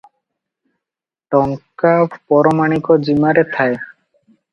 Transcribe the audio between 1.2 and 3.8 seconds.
ଟଙ୍କା ପରମାଣିକ ଜିମାରେ ଥାଏ।